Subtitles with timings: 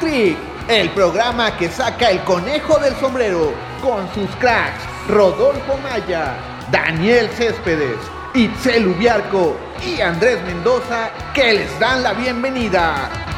[0.00, 0.36] Trick,
[0.68, 3.52] el programa que saca el conejo del sombrero
[3.82, 6.34] con sus cracks Rodolfo Maya,
[6.70, 7.98] Daniel Céspedes,
[8.34, 13.33] Itzel Ubiarco y Andrés Mendoza que les dan la bienvenida.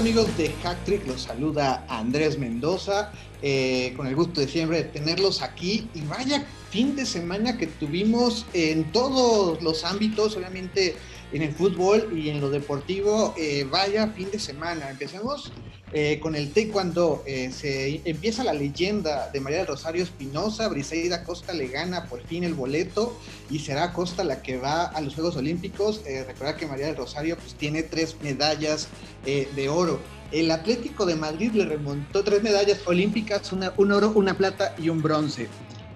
[0.00, 1.06] Amigos de Hacktrick?
[1.06, 3.12] Los saluda Andrés Mendoza,
[3.42, 7.66] eh, con el gusto de siempre de tenerlos aquí y vaya fin de semana que
[7.66, 10.96] tuvimos en todos los ámbitos, obviamente
[11.32, 14.90] en el fútbol y en lo deportivo, eh, vaya fin de semana.
[14.90, 15.52] Empecemos
[15.92, 17.22] eh, con el taekwondo.
[17.26, 20.68] Eh, se empieza la leyenda de María del Rosario Espinosa.
[20.68, 23.18] Briseida Costa le gana por fin el boleto
[23.50, 26.02] y será Costa la que va a los Juegos Olímpicos.
[26.26, 28.88] Recordar que María del Rosario pues, tiene tres medallas
[29.24, 30.00] de oro.
[30.32, 34.88] El Atlético de Madrid le remontó tres medallas olímpicas, una, un oro, una plata y
[34.88, 35.48] un bronce.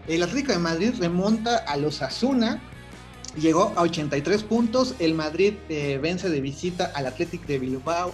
[0.08, 2.60] El Atlético de Madrid remonta a los Asuna,
[3.36, 4.94] llegó a 83 puntos.
[4.98, 8.12] El Madrid eh, vence de visita al Athletic de Bilbao.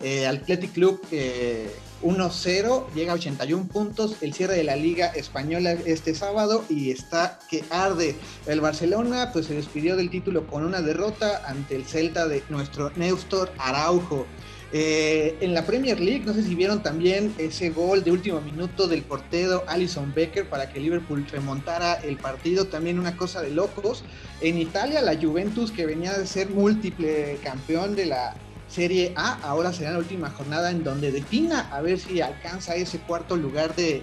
[0.00, 1.70] Eh, Athletic Club eh,
[2.02, 4.16] 1-0, llega a 81 puntos.
[4.20, 8.16] El cierre de la Liga Española este sábado y está que arde.
[8.46, 12.90] El Barcelona pues se despidió del título con una derrota ante el Celta de nuestro
[12.96, 14.26] Néstor Araujo.
[14.72, 18.88] Eh, en la Premier League, no sé si vieron también ese gol de último minuto
[18.88, 24.02] del portero Alison Becker para que Liverpool remontara el partido, también una cosa de locos.
[24.40, 28.34] En Italia, la Juventus, que venía de ser múltiple campeón de la
[28.68, 32.98] Serie A, ahora será la última jornada en donde defina a ver si alcanza ese
[32.98, 34.02] cuarto lugar de,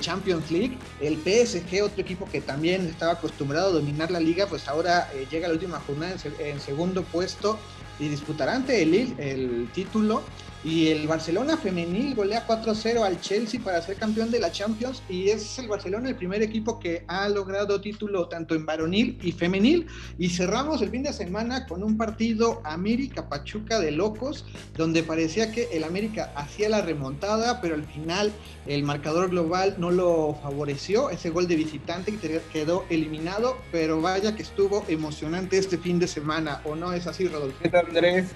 [0.00, 0.78] Champions League.
[1.00, 5.26] El PSG, otro equipo que también estaba acostumbrado a dominar la liga, pues ahora eh,
[5.30, 7.58] llega a la última jornada en segundo puesto
[7.98, 10.22] y disputará ante el, el título.
[10.64, 15.02] Y el Barcelona femenil golea 4-0 al Chelsea para ser campeón de la Champions.
[15.10, 19.32] Y es el Barcelona el primer equipo que ha logrado título tanto en varonil y
[19.32, 19.86] femenil.
[20.18, 25.68] Y cerramos el fin de semana con un partido América-Pachuca de locos, donde parecía que
[25.72, 28.32] el América hacía la remontada, pero al final
[28.66, 31.10] el marcador global no lo favoreció.
[31.10, 32.14] Ese gol de visitante
[32.52, 36.62] quedó eliminado, pero vaya que estuvo emocionante este fin de semana.
[36.64, 37.58] ¿O no es así, Rodolfo?
[37.62, 38.34] ¿Qué Andrés?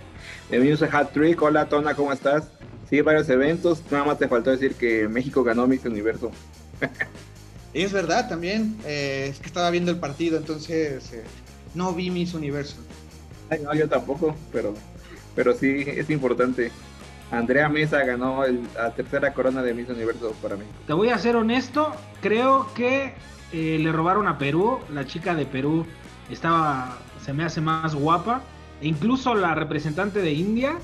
[0.50, 1.40] Bienvenidos a Hat Trick.
[1.42, 2.48] Hola, Tona, ¿cómo estás?
[2.88, 3.82] Sí, varios eventos.
[3.90, 6.30] Nada más te faltó decir que México ganó Miss Universo.
[7.74, 8.76] es verdad, también.
[8.86, 11.24] Eh, es que estaba viendo el partido, entonces eh,
[11.74, 12.76] no vi Miss Universo.
[13.50, 14.74] Ay, no, yo tampoco, pero,
[15.34, 16.70] pero sí es importante.
[17.30, 20.74] Andrea Mesa ganó el, la tercera corona de Miss Universo para México.
[20.86, 23.12] Te voy a ser honesto, creo que
[23.52, 24.80] eh, le robaron a Perú.
[24.92, 25.86] La chica de Perú
[26.30, 28.42] estaba, se me hace más guapa.
[28.80, 30.78] E incluso la representante de India,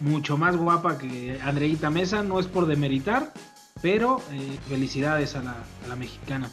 [0.00, 3.32] mucho más guapa que Andreita Mesa, no es por demeritar,
[3.82, 6.50] pero eh, felicidades a la, a la, mexicana.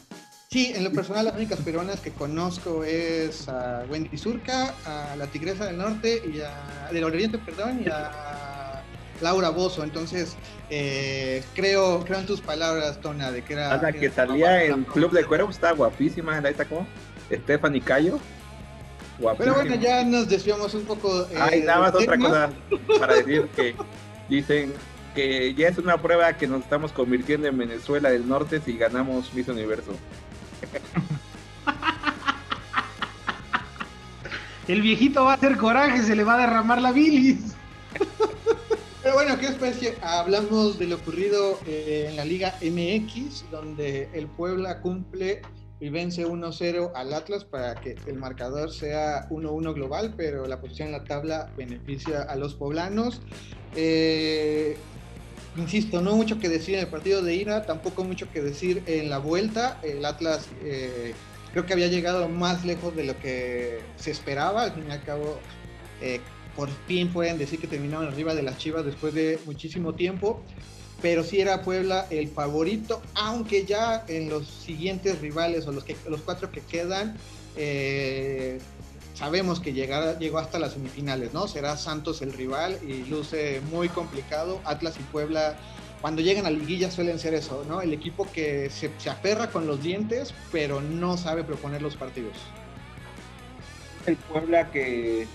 [0.50, 5.28] Sí, en lo personal las únicas peruanas que conozco es a Wendy Surca, a la
[5.28, 8.84] Tigresa del Norte y a del Oriente, perdón, y a
[9.22, 9.84] Laura Bozo.
[9.84, 10.36] Entonces,
[10.70, 13.82] eh, creo, creo en tus palabras, Tona, de que era.
[13.82, 16.86] La que salía en Club de Cuervo, está guapísima, la como
[17.32, 18.20] Stephanie Cayo.
[19.38, 21.22] Pero bueno, ya nos desviamos un poco.
[21.30, 22.50] Eh, Ay, nada más otra cosa
[23.00, 23.76] para decir que
[24.30, 24.74] dicen
[25.14, 29.34] que ya es una prueba que nos estamos convirtiendo en Venezuela del Norte si ganamos
[29.34, 29.94] Miss Universo.
[34.68, 37.56] El viejito va a hacer coraje, se le va a derramar la bilis.
[39.04, 39.98] Pero bueno, ¿qué especie?
[40.02, 45.42] Hablamos de lo ocurrido eh, en la Liga MX, donde el Puebla cumple
[45.82, 50.90] y vence 1-0 al Atlas para que el marcador sea 1-1 global, pero la posición
[50.90, 53.20] en la tabla beneficia a los poblanos.
[53.76, 54.78] Eh,
[55.58, 59.10] insisto, no mucho que decir en el partido de ida, tampoco mucho que decir en
[59.10, 59.80] la vuelta.
[59.82, 61.16] El Atlas eh,
[61.52, 65.04] creo que había llegado más lejos de lo que se esperaba, al fin y al
[65.04, 65.40] cabo.
[66.00, 66.22] Eh,
[66.56, 70.44] por fin pueden decir que terminaron arriba de las Chivas después de muchísimo tiempo
[71.02, 75.96] pero sí era Puebla el favorito, aunque ya en los siguientes rivales o los, que,
[76.08, 77.18] los cuatro que quedan,
[77.56, 78.60] eh,
[79.16, 81.48] sabemos que llegará, llegó hasta las semifinales, ¿no?
[81.48, 84.62] Será Santos el rival y luce muy complicado.
[84.64, 85.58] Atlas y Puebla,
[86.02, 87.82] cuando llegan a liguilla suelen ser eso, ¿no?
[87.82, 92.38] El equipo que se, se aferra con los dientes, pero no sabe proponer los partidos.
[94.06, 95.28] El Puebla que,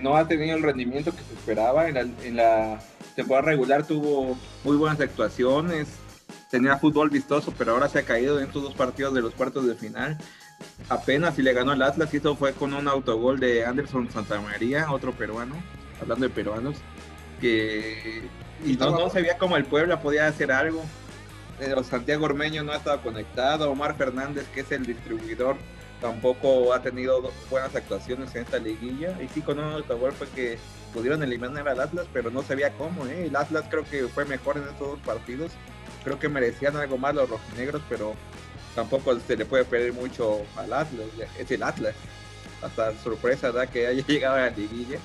[0.00, 2.80] no ha tenido el rendimiento que se esperaba en la,
[3.14, 5.88] temporada regular tuvo muy buenas actuaciones,
[6.50, 9.66] tenía fútbol vistoso, pero ahora se ha caído en estos dos partidos de los cuartos
[9.66, 10.16] de final.
[10.88, 14.90] Apenas si le ganó al Atlas y eso fue con un autogol de Anderson Santamaría,
[14.92, 15.56] otro peruano,
[16.00, 16.76] hablando de peruanos,
[17.40, 18.22] que
[18.64, 20.84] y no, no se veía como el Puebla podía hacer algo.
[21.88, 25.56] Santiago Ormeño no ha estado conectado, Omar Fernández, que es el distribuidor,
[26.00, 29.20] tampoco ha tenido buenas actuaciones en esta liguilla.
[29.22, 30.58] Y sí, con un autogol fue que
[30.92, 33.06] pudieron eliminar al Atlas, pero no sabía cómo.
[33.06, 33.26] ¿eh?
[33.26, 35.52] El Atlas creo que fue mejor en estos dos partidos.
[36.04, 38.14] Creo que merecían algo más los rojinegros, pero
[38.74, 41.06] tampoco se le puede pedir mucho al Atlas.
[41.38, 41.94] Es el Atlas.
[42.62, 44.98] Hasta sorpresa da que haya llegado a la liguilla.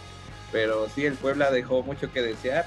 [0.52, 2.66] Pero sí, el Puebla dejó mucho que desear.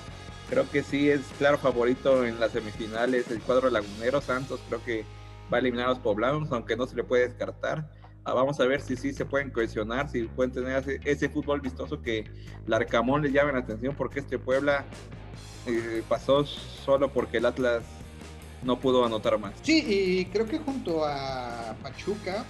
[0.50, 4.20] Creo que sí es claro favorito en las semifinales el cuadro lagunero.
[4.20, 5.04] Santos creo que
[5.52, 7.88] va a eliminar a los poblanos, aunque no se le puede descartar.
[8.28, 12.02] Ah, vamos a ver si sí se pueden cohesionar, si pueden tener ese, fútbol vistoso
[12.02, 12.24] que
[12.66, 14.84] Larcamón les llame la atención, porque este Puebla
[15.64, 17.84] eh, pasó solo porque el Atlas
[18.64, 19.52] no pudo anotar más.
[19.62, 22.44] Sí, y creo que junto a Pachuca,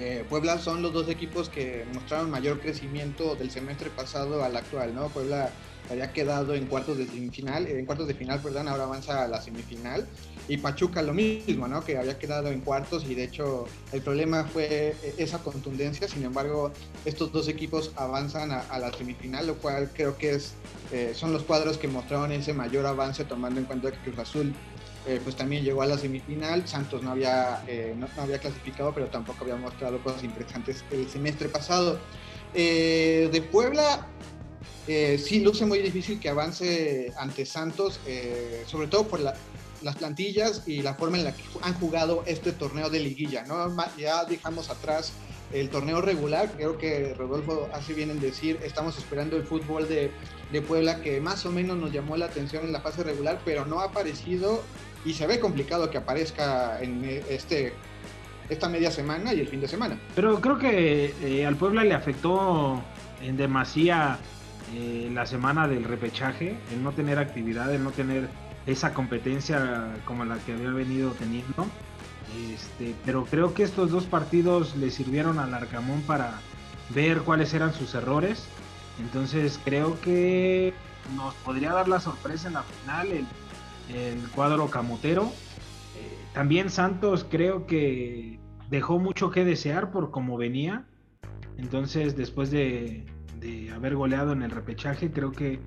[0.00, 4.94] eh, Puebla son los dos equipos que mostraron mayor crecimiento del semestre pasado al actual,
[4.94, 5.08] ¿no?
[5.08, 5.50] Puebla
[5.90, 9.42] había quedado en cuartos de semifinal, en cuartos de final, perdón, ahora avanza a la
[9.42, 10.06] semifinal.
[10.48, 11.84] Y Pachuca lo mismo, ¿no?
[11.84, 16.08] Que había quedado en cuartos y de hecho el problema fue esa contundencia.
[16.08, 16.72] Sin embargo,
[17.04, 20.54] estos dos equipos avanzan a, la semifinal, lo cual creo que es,
[20.92, 24.54] eh, son los cuadros que mostraron ese mayor avance tomando en cuenta que Cruz Azul
[25.06, 26.66] eh, pues también llegó a la semifinal.
[26.66, 31.48] Santos no había, eh, no, había clasificado, pero tampoco había mostrado cosas interesantes el semestre
[31.48, 31.98] pasado.
[32.52, 34.06] de Puebla,
[34.92, 40.64] eh, sí luce muy difícil que avance ante Santos, eh, sobre todo por las plantillas
[40.66, 43.44] y la forma en la que han jugado este torneo de liguilla.
[43.44, 43.72] ¿no?
[43.96, 45.12] Ya dejamos atrás
[45.52, 50.10] el torneo regular, creo que Rodolfo hace bien en decir, estamos esperando el fútbol de,
[50.50, 53.66] de Puebla que más o menos nos llamó la atención en la fase regular, pero
[53.66, 54.62] no ha aparecido
[55.04, 57.72] y se ve complicado que aparezca en este
[58.48, 59.96] esta media semana y el fin de semana.
[60.16, 62.82] Pero creo que eh, al Puebla le afectó
[63.22, 64.18] en demasía
[64.74, 68.28] eh, la semana del repechaje, el no tener actividad, el no tener
[68.66, 71.66] esa competencia como la que había venido teniendo.
[72.52, 76.40] Este, pero creo que estos dos partidos le sirvieron al Arcamón para
[76.94, 78.46] ver cuáles eran sus errores.
[79.00, 80.74] Entonces creo que
[81.16, 83.26] nos podría dar la sorpresa en la final el,
[84.34, 85.30] cuadro camotero.
[86.32, 88.38] También Santos creo que
[88.68, 90.84] dejó mucho que desear por cómo venía.
[91.58, 93.04] Entonces después de,
[93.40, 95.60] de haber goleado en el repechaje, creo que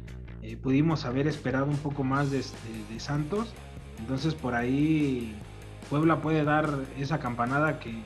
[0.43, 2.43] eh, pudimos haber esperado un poco más de,
[2.99, 3.53] Santos.
[3.97, 5.33] Entonces por ahí
[5.89, 8.03] Puebla puede dar esa campanada que,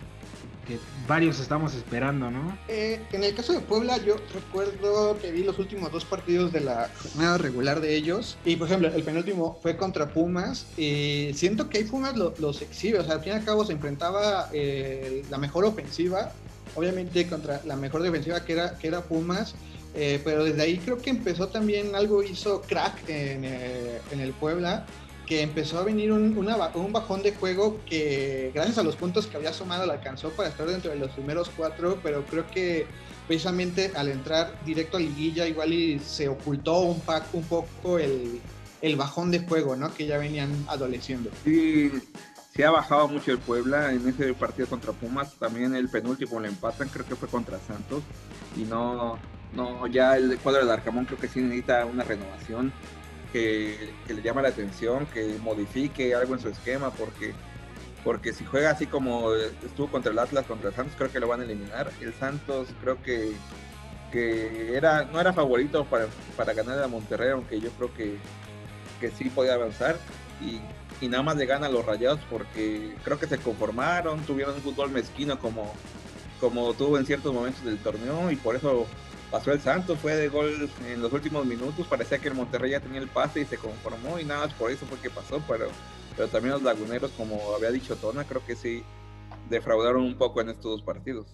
[1.08, 2.58] varios estamos esperando, ¿no?
[2.68, 6.62] Eh, en el caso de Puebla, yo recuerdo que vi los últimos dos partidos de
[6.62, 8.38] la jornada regular de ellos.
[8.46, 10.68] Y por ejemplo, el penúltimo fue contra Pumas.
[10.78, 13.00] Y siento que ahí Pumas los exhibe.
[13.00, 16.31] O sea, al fin y al cabo se enfrentaba eh, la mejor ofensiva
[16.78, 19.56] obviamente contra la mejor defensiva que era, que era Pumas,
[19.96, 24.86] eh, pero desde ahí creo que empezó también algo hizo crack en, eh, el Puebla,
[25.27, 29.35] que empezó a venir un, un, bajón de juego que gracias a los puntos que
[29.35, 32.88] había sumado le alcanzó para estar dentro de los primeros cuatro, pero creo que
[33.27, 37.01] precisamente al entrar directo a liguilla igual y se ocultó un,
[37.33, 38.39] un poco el,
[38.81, 39.94] el bajón de juego, ¿no?
[39.94, 41.30] Que ya venían adoleciendo.
[41.44, 41.91] Sí,
[42.56, 45.33] se ha bajado mucho el Puebla en ese partido contra Pumas.
[45.33, 48.01] También el penúltimo le empatan, creo que fue contra Santos.
[48.56, 49.19] Y no,
[49.53, 52.71] no ya el cuadro de Arcamón creo que sí necesita una renovación
[53.31, 57.33] que, le llama la atención, que modifique algo en su esquema, porque,
[58.04, 61.28] porque si juega así como estuvo contra el Atlas, contra el Santos, creo que lo
[61.28, 61.92] van a eliminar.
[62.02, 63.33] El Santos creo que,
[64.11, 68.18] que era, no era favorito para, para ganar a Monterrey, aunque yo creo que,
[68.99, 69.97] que sí podía avanzar.
[70.42, 70.61] Y
[71.07, 75.40] nada más le ganan los rayados porque creo que se conformaron, tuvieron un fútbol mezquino
[75.40, 75.73] como,
[76.40, 78.87] como tuvo en ciertos momentos del torneo y por eso
[79.31, 82.80] pasó el Santos, fue de gol en los últimos minutos, parecía que el Monterrey ya
[82.80, 85.68] tenía el pase y se conformó y nada por eso fue que pasó, pero,
[86.16, 88.84] pero también los laguneros, como había dicho Tona, creo que sí
[89.50, 91.28] defraudaron un poco en estos dos partidos.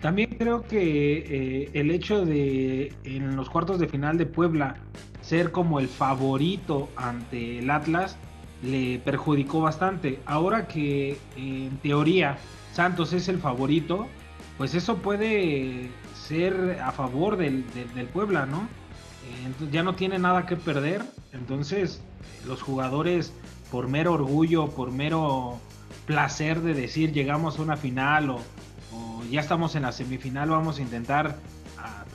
[0.00, 4.76] También creo que eh, el hecho de en los cuartos de final de Puebla
[5.20, 8.16] ser como el favorito ante el Atlas,
[8.62, 10.18] le perjudicó bastante.
[10.26, 12.38] Ahora que en teoría
[12.72, 14.06] Santos es el favorito,
[14.58, 15.90] pues eso puede
[16.30, 17.64] ser a favor del,
[18.12, 18.68] Puebla, ¿no?
[19.44, 21.02] Entonces ya no tiene nada que perder.
[21.32, 22.02] Entonces
[22.46, 23.32] los jugadores
[23.70, 25.58] por mero orgullo, por mero
[26.06, 28.40] placer de decir llegamos a una final o,
[29.30, 31.36] ya estamos en la semifinal, vamos a intentar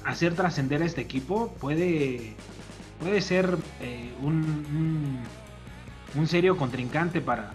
[0.03, 2.35] hacer trascender a este equipo, puede,
[2.99, 5.23] puede ser eh, un
[6.15, 7.51] un serio contrincante para,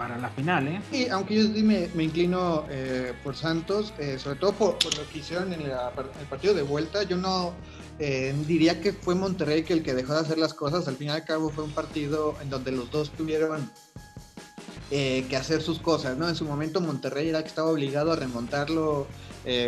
[0.00, 0.80] para la final, ¿eh?
[0.90, 5.18] Sí, aunque yo me, me inclino eh, por Santos, eh, sobre todo por, lo que
[5.18, 7.52] hicieron en el partido de vuelta, yo no
[7.98, 11.08] eh, diría que fue Monterrey que el que dejó de hacer las cosas, al fin
[11.08, 13.70] y al cabo fue un partido en donde los dos tuvieron
[14.88, 16.28] que hacer sus cosas, ¿no?
[16.28, 19.06] En su momento Monterrey era que estaba obligado a remontarlo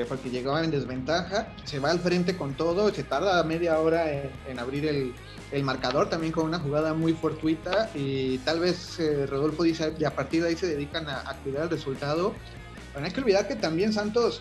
[0.09, 4.59] porque llegaba en desventaja, se va al frente con todo, se tarda media hora en
[4.59, 5.15] abrir el,
[5.53, 10.05] el marcador también con una jugada muy fortuita y tal vez eh, Rodolfo dice y
[10.05, 12.35] a partir de ahí se dedican a, cuidar el resultado.
[12.93, 14.41] Bueno, hay que olvidar que también Santos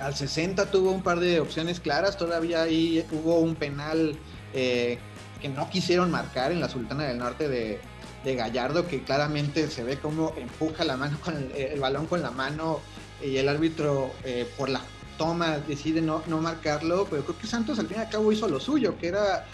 [0.00, 4.16] al 60 tuvo un par de opciones claras, todavía ahí hubo un penal
[4.52, 4.98] eh,
[5.40, 7.80] que no quisieron marcar en la Sultana del Norte de,
[8.22, 12.80] Gallardo, que claramente se ve como empuja la mano con el, balón con la mano
[13.22, 14.82] y el árbitro eh, por la
[15.16, 18.46] toma decide no, no marcarlo, pero creo que Santos al fin y al cabo hizo
[18.46, 19.46] lo suyo, que era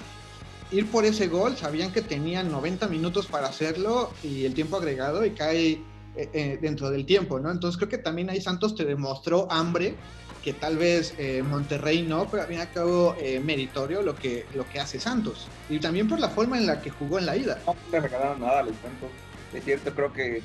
[0.71, 5.25] ir por ese gol, sabían que tenían 90 minutos para hacerlo y el tiempo agregado
[5.25, 5.73] y cae
[6.17, 7.51] eh, eh, dentro del tiempo, ¿no?
[7.51, 9.95] Entonces creo que también ahí Santos te demostró hambre,
[10.43, 14.81] que tal vez eh, Monterrey no, pero al fin cabo meritorio lo que, lo que
[14.81, 15.49] hace Santos.
[15.69, 17.59] Y también por la forma en la que jugó en la ida.
[17.67, 19.11] No le regalaron nada los Santos.
[19.53, 20.43] Es cierto, creo que,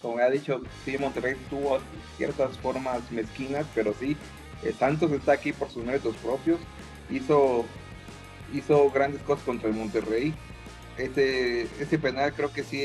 [0.00, 1.78] como ha dicho, sí, Monterrey tuvo
[2.16, 4.16] ciertas formas mezquinas, pero sí,
[4.78, 6.58] Santos está aquí por sus méritos propios.
[7.10, 7.66] Hizo
[8.52, 10.34] hizo grandes cosas contra el Monterrey.
[10.98, 12.82] Este, este penal creo que sí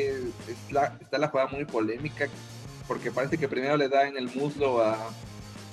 [0.48, 2.28] está la jugada muy polémica
[2.88, 4.98] porque parece que primero le da en el muslo a,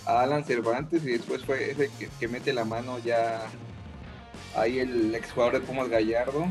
[0.07, 3.47] Alan Cervantes y después fue ese que, mete la mano ya
[4.55, 6.47] ahí el exjugador de Pumas Gallardo.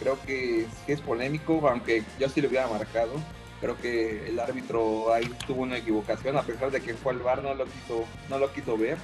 [0.00, 3.12] Creo que es polémico, aunque yo sí lo hubiera marcado.
[3.60, 7.42] Creo que el árbitro ahí tuvo una equivocación, a pesar de que fue al bar,
[7.42, 8.96] no lo quiso, no lo quiso ver.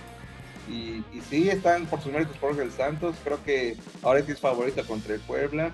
[0.70, 3.16] Y, sí, están por sus méritos por el Santos.
[3.24, 5.72] Creo que ahora sí es favorito contra el Puebla.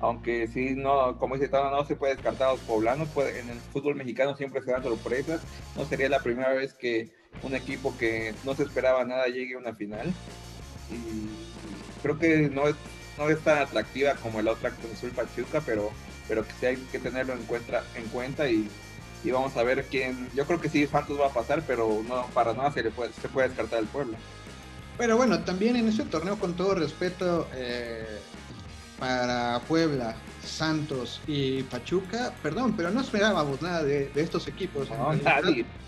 [0.00, 3.08] Aunque sí, no, como dice Tano, no se puede descartar a los poblanos.
[3.16, 5.40] En el fútbol mexicano siempre se dan sorpresas.
[5.74, 7.10] No sería la primera vez que
[7.42, 10.12] un equipo que no se esperaba nada llegue a una final.
[10.90, 12.76] Y creo que no es,
[13.16, 15.90] no es tan atractiva como la otra Azul Pachuca, pero,
[16.28, 18.68] pero que sí hay que tenerlo en cuenta, en cuenta y
[19.24, 20.28] y vamos a ver quién.
[20.34, 23.12] Yo creo que sí, Santos va a pasar, pero no para nada se le puede,
[23.12, 24.16] se puede descartar el pueblo.
[24.98, 28.18] Pero bueno, también en ese torneo, con todo respeto eh,
[28.98, 34.88] para Puebla, Santos y Pachuca, perdón, pero no esperábamos nada de, estos equipos.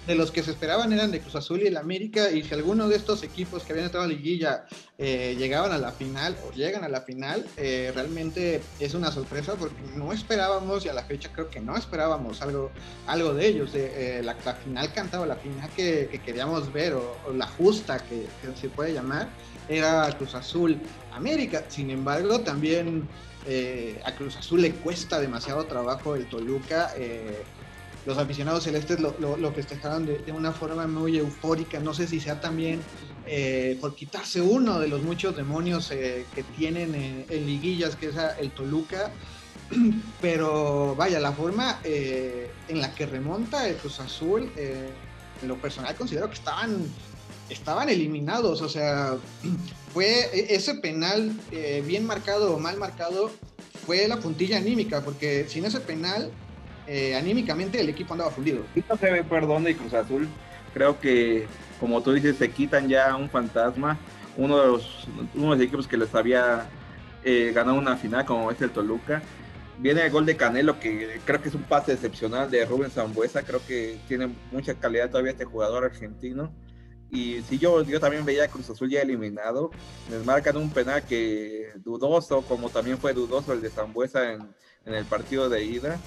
[0.07, 2.89] De los que se esperaban eran de Cruz Azul y el América, y si alguno
[2.89, 4.65] de estos equipos que habían entrado a la liguilla
[4.97, 9.55] eh, llegaban a la final o llegan a la final, eh, realmente es una sorpresa
[9.55, 12.71] porque no esperábamos, y a la fecha creo que no esperábamos algo,
[13.07, 13.73] algo de ellos.
[13.75, 18.71] Eh, la, final cantaba, la final que, queríamos ver, o, la justa que, que se
[18.71, 19.29] puede llamar,
[19.69, 20.81] era Cruz Azul
[21.13, 21.65] América.
[21.69, 23.07] Sin embargo, también
[23.47, 26.93] eh, a Cruz Azul le cuesta demasiado trabajo el Toluca.
[26.97, 27.43] Eh,
[28.07, 31.79] los aficionados celestes lo, lo, festejaron de, una forma muy eufórica.
[31.81, 32.81] No sé si sea también
[33.27, 36.95] eh, por quitarse uno de los muchos demonios que tienen
[37.29, 39.11] en, liguillas, que es el Toluca.
[40.23, 46.29] Pero vaya, la forma en la que remonta el Cruz Azul, en lo personal considero
[46.29, 46.87] que estaban
[47.51, 49.17] estaban eliminados, o sea,
[49.93, 53.31] fue e-, ese penal eh, bien marcado o mal marcado,
[53.87, 56.31] fue la puntilla anímica, porque sin ese penal,
[56.87, 58.63] eh, anímicamente el equipo andaba fundido.
[58.89, 60.29] No se ve perdón de Cruz Azul,
[60.75, 61.47] creo que,
[61.81, 63.99] como tú dices, se quitan ya un fantasma,
[64.37, 66.69] uno de los, uno de los equipos que les había
[67.25, 69.23] eh, ganado una final, como es el Toluca.
[69.79, 73.43] Viene el gol de Canelo, que creo que es un pase excepcional de Rubén Zambuesa.
[73.43, 76.51] Creo que tiene mucha calidad todavía este jugador argentino
[77.11, 79.71] y si yo, yo también veía a Cruz Azul ya eliminado,
[80.11, 84.43] les marcan un penal que dudoso, como también fue dudoso el de Zambuesa en,
[84.85, 85.99] en el partido de ida.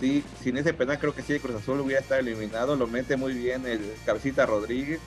[0.00, 3.34] Sí, sin ese penal creo que sí, Cruz Azul hubiera estado eliminado, lo mete muy
[3.34, 5.00] bien el Cabecita Rodríguez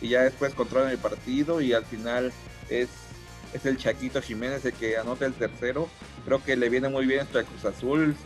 [0.00, 2.32] y ya después controla el partido y al final
[2.70, 2.88] es,
[3.52, 5.88] es el Chaquito Jiménez el que anota el tercero.
[6.24, 8.16] Creo que le viene muy bien esto a Cruz Azul,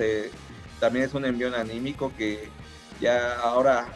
[0.79, 2.49] también es un envío anímico que
[3.01, 3.89] ya ahora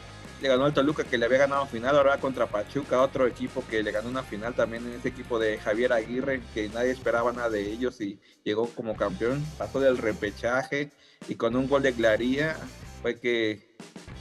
[0.44, 3.82] le ganó el Toluca que le había ganado final, ahora contra Pachuca, otro equipo que
[3.82, 7.48] le ganó una final también en ese equipo de Javier Aguirre, que nadie esperaba nada
[7.48, 10.90] de ellos y llegó como campeón, pasó del repechaje
[11.28, 12.58] y con un gol de Glaría
[13.00, 13.70] fue que,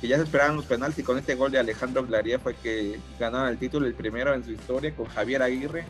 [0.01, 3.50] ya se esperaban los penales y con este gol de Alejandro Glaría fue que ganaron
[3.50, 5.84] el título, el primero en su historia con Javier Aguirre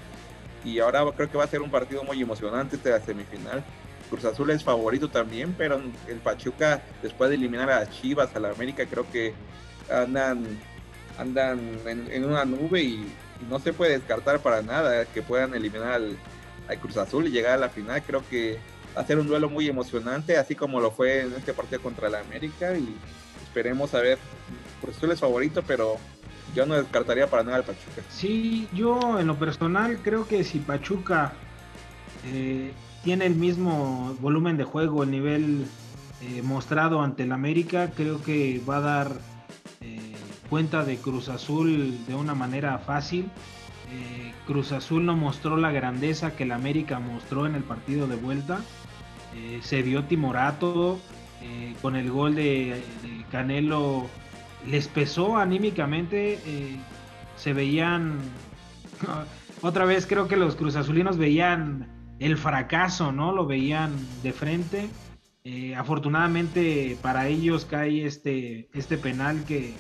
[0.66, 3.64] y ahora creo que va a ser un partido muy emocionante este la semifinal.
[4.10, 8.50] Cruz Azul es favorito también, pero el Pachuca, después de eliminar a Chivas, a la
[8.50, 9.34] América, creo que
[9.92, 10.46] andan,
[11.18, 13.14] andan en, una nube y,
[13.50, 16.18] no se puede descartar para nada que puedan eliminar al,
[16.80, 18.02] Cruz Azul y llegar a la final.
[18.04, 18.58] Creo que
[18.96, 22.22] a ser un duelo muy emocionante, así como lo fue en este partido contra la
[22.22, 22.96] América y
[23.44, 24.18] esperemos a ver,
[24.82, 25.98] pues tú eres favorito, pero
[26.56, 28.02] yo no descartaría para nada al Pachuca.
[28.10, 31.34] Sí, yo en lo personal creo que si Pachuca
[32.26, 32.72] eh,
[33.04, 35.66] tiene el mismo volumen de juego, el nivel
[36.22, 39.12] eh, mostrado ante el América, creo que va a dar
[39.84, 40.14] eh,
[40.50, 43.30] cuenta de Cruz Azul de una manera fácil.
[44.48, 48.62] Cruz Azul no mostró la grandeza que el América mostró en el partido de vuelta.
[49.62, 51.00] se vio timorato
[51.80, 52.82] con el gol de
[53.32, 54.10] Canelo
[54.68, 56.78] les pesó anímicamente, eh,
[57.36, 58.20] se veían,
[59.62, 61.88] otra vez creo que los cruzazulinos veían
[62.20, 63.34] el fracaso, ¿no?
[63.34, 64.90] Lo veían de frente.
[65.46, 69.74] Eh, afortunadamente para ellos cae este, este penal que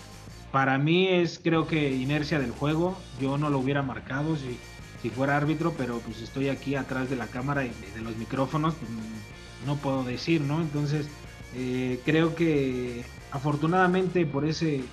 [0.51, 2.98] para mí es creo que inercia del juego.
[3.22, 4.58] Yo no lo hubiera marcado si,
[5.01, 8.75] si fuera árbitro, pero pues estoy aquí atrás de la cámara y de los micrófonos,
[8.75, 8.89] pues,
[9.65, 10.62] no puedo decir, ¿no?
[10.62, 11.08] Entonces
[11.55, 14.84] eh, creo que afortunadamente por ese,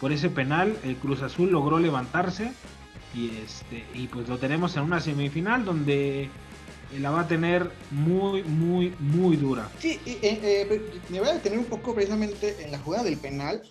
[0.00, 2.52] por ese penal, el Cruz Azul logró levantarse
[3.14, 6.30] y, este, y pues lo tenemos en una semifinal donde
[6.98, 9.68] la va a tener muy, muy, muy dura.
[9.78, 13.16] Sí, y, eh, eh, me voy a detener un poco precisamente en la jugada del
[13.16, 13.62] penal,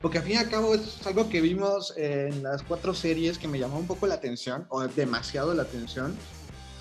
[0.00, 3.48] porque al fin y al cabo es algo que vimos en las cuatro series que
[3.48, 6.16] me llamó un poco la atención, o demasiado la atención,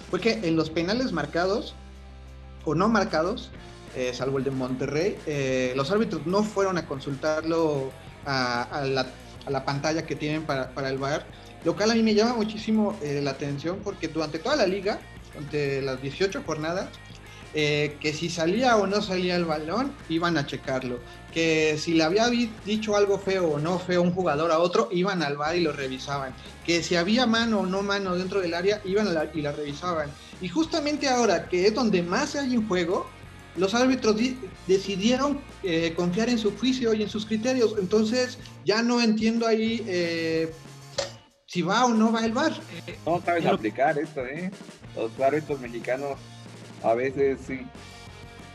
[0.09, 1.75] porque en los penales marcados
[2.65, 3.51] o no marcados,
[3.95, 7.91] eh, salvo el de Monterrey, eh, los árbitros no fueron a consultarlo
[8.25, 8.85] a,
[9.47, 11.25] la, pantalla que tienen para, el VAR,
[11.65, 14.99] lo cual a mí me llama muchísimo eh, la atención porque durante toda la liga,
[15.33, 16.89] durante las 18 jornadas,
[17.53, 20.99] que si salía o no salía el balón, iban a checarlo.
[21.33, 22.27] Que si le había
[22.65, 25.73] dicho algo feo o no feo un jugador a otro, iban al VAR y lo
[25.73, 26.33] revisaban.
[26.65, 30.09] Que si había mano o no mano dentro del área, iban y la revisaban.
[30.41, 33.07] Y justamente ahora, que es donde más hay en juego,
[33.57, 34.15] los árbitros
[34.67, 37.75] decidieron eh, confiar en su juicio y en sus criterios.
[37.77, 40.51] Entonces, ya no entiendo ahí eh,
[41.45, 42.53] si va o no va el VAR.
[43.05, 44.51] No saben aplicar esto, ¿eh?
[44.95, 46.17] Los árbitros mexicanos
[46.83, 47.65] a veces sí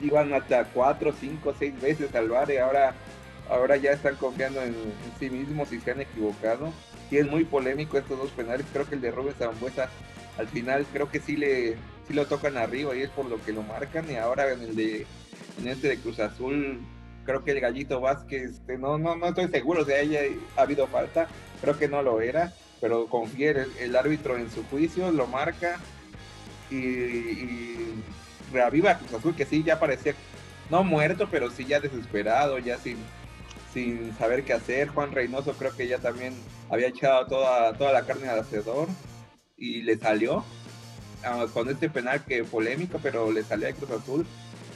[0.00, 2.94] iban hasta cuatro, cinco, seis veces al VAR y ahora,
[3.48, 4.74] ahora ya están confiando en,
[5.18, 6.72] sí mismos y se han equivocado.
[7.10, 8.66] Y es muy polémico estos dos penales.
[8.72, 9.88] Creo que el de Rubén Zambuesa
[10.38, 13.52] al final creo que sí le si lo tocan arriba y es por lo que
[13.52, 14.10] lo marcan.
[14.10, 15.06] Y ahora en el de
[15.58, 16.80] en este de Cruz Azul,
[17.24, 20.20] creo que el Gallito Vázquez, este, no, no, no estoy seguro si haya
[20.56, 21.28] habido falta,
[21.60, 25.78] creo que no lo era, pero confía el, árbitro en su juicio, lo marca
[26.70, 27.76] y,
[28.52, 30.14] reaviva a Cruz Azul, que sí ya parecía,
[30.70, 32.96] no muerto, pero sí ya desesperado, ya sin,
[33.72, 34.88] sin saber qué hacer.
[34.88, 36.34] Juan Reynoso creo que ya también
[36.70, 38.88] había echado toda, toda la carne al hacedor
[39.56, 40.44] y le salió
[41.52, 44.26] con este penal que polémico, pero le salía a Cruz Azul.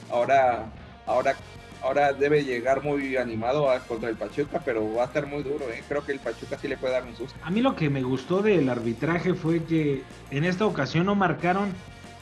[0.09, 0.65] Ahora,
[1.05, 1.35] ahora,
[1.81, 5.69] ahora debe llegar muy animado contra el Pachuca, pero va a estar muy duro.
[5.69, 5.83] ¿eh?
[5.87, 7.37] Creo que el Pachuca sí le puede dar un susto.
[7.43, 11.73] A mí lo que me gustó del arbitraje fue que en esta ocasión no marcaron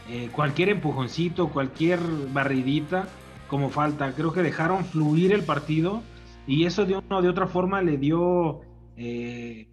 [0.10, 2.00] eh, cualquier empujoncito, cualquier
[2.34, 3.08] barridita
[3.48, 4.14] como falta.
[4.14, 6.02] Creo que dejaron fluir el partido
[6.48, 8.62] y eso de una o de otra forma le dio,
[8.98, 9.70] eh,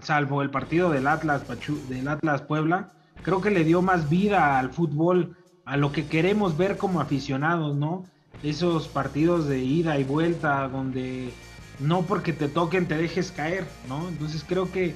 [0.00, 1.42] salvo el partido del Atlas,
[1.88, 6.56] del Atlas Puebla, creo que le dio más vida al fútbol, a lo que queremos
[6.56, 8.04] ver como aficionados, ¿no?
[8.42, 11.30] Esos partidos de ida y vuelta donde
[11.78, 14.08] no porque te toquen te dejes caer, ¿no?
[14.08, 14.94] Entonces creo que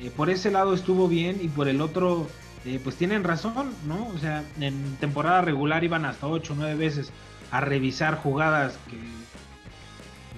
[0.00, 2.26] eh, por ese lado estuvo bien y por el otro,
[2.64, 4.08] eh, pues tienen razón, ¿no?
[4.14, 7.12] O sea, en temporada regular iban hasta 8 o 9 veces
[7.50, 8.98] a revisar jugadas que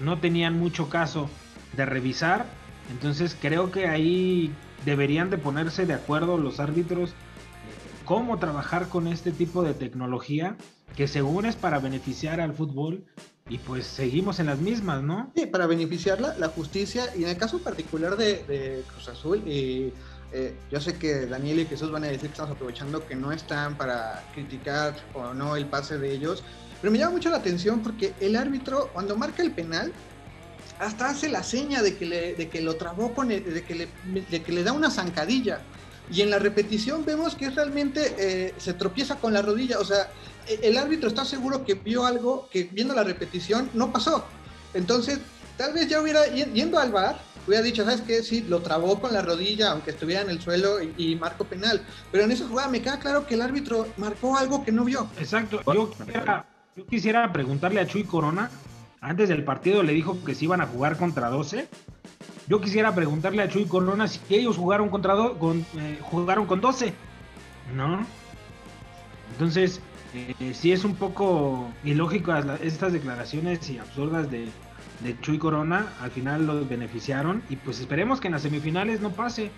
[0.03, 1.29] no tenían mucho caso
[1.75, 2.45] de revisar.
[2.91, 4.53] Entonces creo que ahí
[4.85, 7.13] deberían de ponerse de acuerdo los árbitros
[8.07, 10.55] cómo trabajar con este tipo de tecnología
[10.95, 13.03] que según es para beneficiar al fútbol
[13.49, 15.31] y pues seguimos en las mismas, ¿no?
[15.35, 19.93] Sí, para beneficiar la, justicia y en el caso particular de, Cruz Azul, y
[20.31, 23.31] eh, yo sé que Daniel y Jesús van a decir que estamos aprovechando que no
[23.31, 26.43] están para criticar o no el pase de ellos,
[26.81, 29.91] pero me llama mucho la atención porque el árbitro cuando marca el penal
[30.79, 33.89] hasta hace la seña de que, le, de que lo trabó con de, que le,
[34.29, 35.61] de que le da una zancadilla.
[36.11, 39.79] Y en la repetición vemos que realmente eh, se tropieza con la rodilla.
[39.79, 40.09] O sea,
[40.47, 44.25] e, el árbitro está seguro que vio algo que viendo la repetición no pasó.
[44.73, 45.19] Entonces,
[45.57, 48.23] tal vez ya hubiera, yendo al bar, hubiera dicho, ¿sabes qué?
[48.23, 51.81] Sí, lo trabó con la rodilla, aunque estuviera en el suelo y, marco penal.
[52.11, 55.09] Pero en esa jugada me queda claro que el árbitro marcó algo que no vio.
[55.19, 55.61] Exacto.
[55.73, 58.49] Yo quisiera, yo quisiera preguntarle a Chuy Corona,
[59.01, 61.67] antes del partido le dijo que se iban a jugar contra 12
[62.47, 66.93] yo quisiera preguntarle a Chuy Corona si ellos jugaron contra con, eh, jugaron con 12.
[67.75, 68.05] ¿No?
[69.33, 69.81] Entonces,
[70.13, 74.47] Eh, sí es un poco ilógico estas declaraciones y absurdas de,
[75.03, 79.11] de Chuy Corona, al final los beneficiaron y pues esperemos que en las semifinales no
[79.11, 79.51] pase,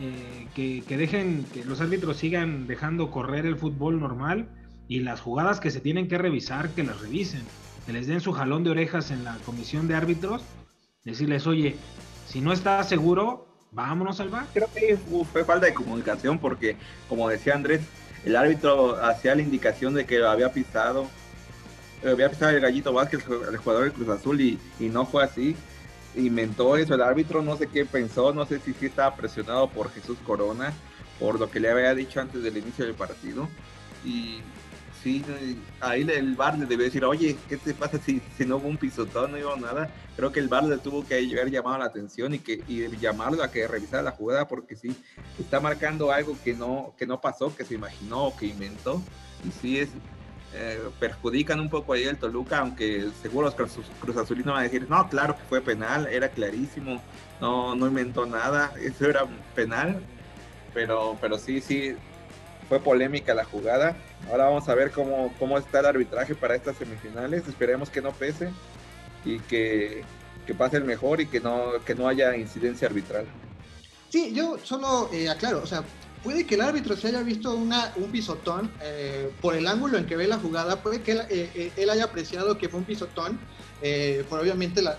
[0.00, 4.48] eh, que, que, dejen, que los árbitros sigan dejando correr el fútbol normal
[4.88, 7.42] y las jugadas que se tienen que revisar, que las revisen,
[7.86, 10.42] que les den su jalón de orejas en la comisión de árbitros,
[11.04, 11.76] decirles, oye,
[12.34, 14.46] si no estás seguro, vámonos al bar.
[14.52, 14.98] Creo que
[15.32, 16.76] fue falta de comunicación porque,
[17.08, 17.82] como decía Andrés,
[18.24, 21.06] el árbitro hacía la indicación de que lo había pisado,
[22.04, 25.54] había pisado el gallito Vázquez, el jugador del Cruz Azul, y, y no fue así.
[26.16, 29.92] Inventó eso el árbitro, no sé qué pensó, no sé si sí estaba presionado por
[29.92, 30.72] Jesús Corona,
[31.20, 33.48] por lo que le había dicho antes del inicio del partido.
[34.04, 34.40] Y
[35.04, 35.22] sí,
[35.80, 38.78] ahí el bar le debe decir, oye, ¿qué te pasa si, si no hubo un
[38.78, 39.90] pisotón, no hubo nada?
[40.16, 43.42] Creo que el bar le tuvo que haber llamado la atención y que y llamarlo
[43.44, 44.96] a que revisara la jugada porque sí,
[45.38, 49.02] está marcando algo que no, que no pasó, que se imaginó o que inventó.
[49.46, 49.90] Y sí es,
[50.54, 54.62] eh, perjudican un poco ahí el Toluca, aunque seguro los Cruz, Cruz Azulinos van a
[54.62, 57.02] decir, no, claro que fue penal, era clarísimo,
[57.42, 60.00] no, no inventó nada, eso era penal,
[60.72, 61.94] pero, pero sí, sí,
[62.68, 63.96] fue polémica la jugada.
[64.30, 67.46] Ahora vamos a ver cómo, cómo está el arbitraje para estas semifinales.
[67.46, 68.50] Esperemos que no pese
[69.24, 70.04] y que,
[70.46, 73.26] que pase el mejor y que no, que no haya incidencia arbitral.
[74.08, 75.82] Sí, yo solo eh, aclaro, o sea,
[76.24, 80.06] puede que el árbitro se haya visto una, un pisotón eh, por el ángulo en
[80.06, 82.86] que ve la jugada, puede que él, eh, eh, él haya apreciado que fue un
[82.86, 83.38] pisotón,
[84.30, 84.98] por obviamente la,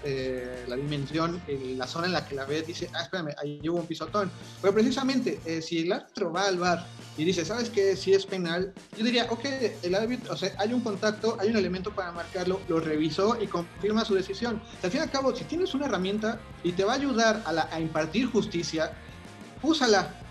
[0.68, 3.88] la dimensión, la zona en la que la ve, dice, ah, espérame, ahí hubo un
[3.88, 4.30] pisotón.
[4.62, 6.86] Pero precisamente, si el árbitro va al bar
[7.17, 7.95] y dice, ¿sabes qué?
[7.95, 9.45] Si es penal, yo diría, ok,
[9.84, 13.47] el árbitro, o sea, hay un contacto, hay un elemento para marcarlo, lo revisó y
[13.47, 14.62] confirma su decisión.
[14.84, 17.73] al fin y al cabo, si tienes una herramienta y te va a ayudar a,
[17.73, 18.91] a impartir justicia,
[19.62, 20.21] úsala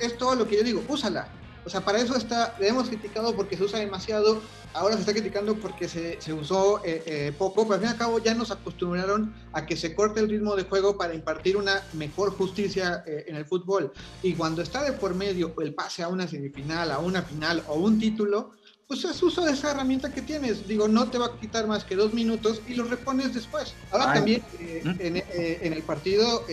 [0.00, 1.28] es todo lo que yo digo, úsala.
[1.64, 4.40] O sea, para eso está, le hemos criticado porque se usa demasiado,
[4.74, 7.92] ahora se está criticando porque se, se usó eh, eh, poco, pero al fin y
[7.92, 11.56] al cabo ya nos acostumbraron a que se corte el ritmo de juego para impartir
[11.56, 13.92] una mejor justicia eh, en el fútbol.
[14.22, 17.74] Y cuando está de por medio el pase a una semifinal, a una final o
[17.74, 18.50] un título,
[18.88, 20.66] pues es uso de esa herramienta que tienes.
[20.66, 23.72] Digo, no te va a quitar más que dos minutos y lo repones después.
[23.92, 24.42] Ahora también
[24.84, 24.90] ¿Mm?
[24.98, 26.44] en, en, el partido,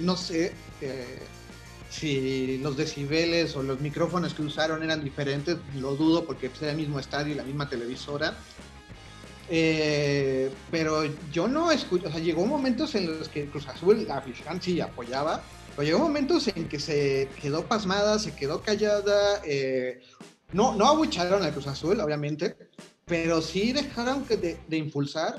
[0.00, 0.52] no sé
[1.90, 6.76] si los decibeles o los micrófonos que usaron eran diferentes, lo dudo porque era el
[6.76, 8.36] mismo estadio y la misma televisora.
[9.48, 14.18] Eh, pero yo no escucho, o sea, llegó momentos en los que Cruz Azul, la
[14.18, 15.42] afición sí apoyaba,
[15.74, 20.00] pero llegó momentos en que se quedó pasmada, se quedó callada, eh,
[20.52, 22.56] no, no abucharon a Cruz Azul, obviamente,
[23.10, 25.36] pero sí dejaron de, de impulsar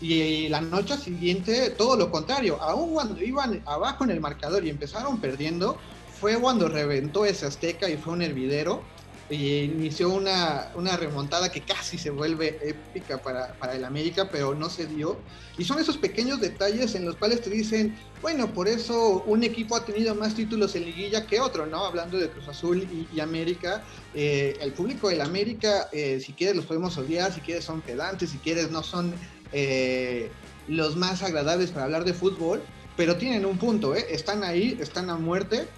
[0.00, 4.70] y la noche siguiente todo lo contrario, aún cuando iban abajo en el marcador y
[4.70, 5.76] empezaron perdiendo,
[6.18, 8.82] fue cuando reventó ese Azteca y fue un hervidero
[9.30, 14.54] y inició una, una remontada que casi se vuelve épica para, para, el América, pero
[14.56, 15.18] no se dio.
[15.56, 19.76] Y son esos pequeños detalles en los cuales te dicen, bueno, por eso un equipo
[19.76, 21.86] ha tenido más títulos en liguilla que otro, ¿no?
[21.86, 26.66] Hablando de Cruz Azul y, América, eh, el público del América, eh, si quieres los
[26.66, 29.14] podemos odiar, si quieres son pedantes, si quieres no son
[29.52, 30.30] eh,
[30.66, 32.62] los más agradables para hablar de fútbol,
[32.96, 34.06] pero tienen un punto, ¿eh?
[34.10, 35.68] Están ahí, están a muerte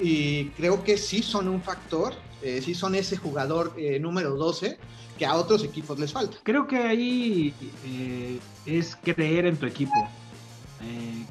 [0.00, 2.14] y creo que sí son un factor,
[2.46, 4.78] eh, sí son ese jugador eh, número 12
[5.18, 6.36] que a otros equipos les falta.
[6.42, 7.54] Creo que ahí
[7.84, 10.08] eh, es creer en tu equipo.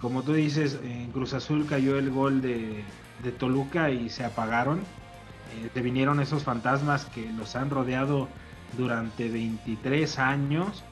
[0.01, 2.84] como tú dices, en Cruz Azul cayó el gol de,
[3.23, 4.82] de Toluca y se apagaron.
[5.73, 8.28] te vinieron esos fantasmas que los han rodeado
[8.78, 10.84] durante 23 años.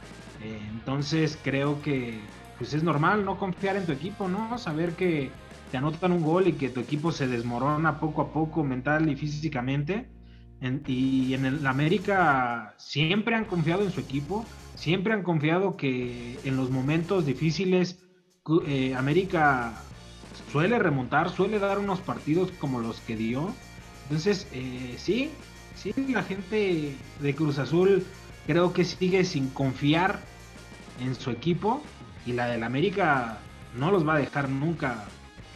[0.41, 2.19] entonces creo que
[2.57, 4.57] pues es normal no confiar en tu equipo, ¿no?
[4.57, 5.31] Saber que
[5.73, 9.15] te anotan un gol y que tu equipo se desmorona poco a poco mental y
[9.15, 10.07] físicamente.
[10.88, 14.45] Y en el América siempre han confiado en su equipo,
[14.76, 17.99] siempre han confiado que en los momentos difíciles
[18.65, 19.73] eh, América
[20.52, 23.54] suele remontar, suele dar unos partidos como los que dio.
[24.04, 25.30] Entonces, eh, sí,
[25.76, 28.06] sí, la gente de Cruz Azul
[28.47, 30.21] creo que sigue sin confiar
[31.02, 31.82] en su equipo
[32.26, 33.39] y la del América
[33.78, 35.06] no los va a dejar nunca